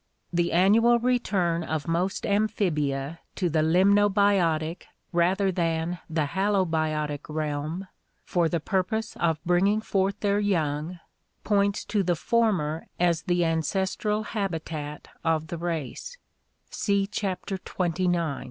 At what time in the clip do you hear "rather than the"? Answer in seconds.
5.11-6.25